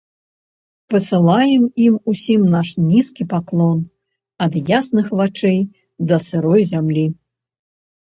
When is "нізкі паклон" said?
2.87-3.79